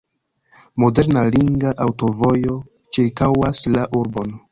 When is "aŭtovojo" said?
1.85-2.55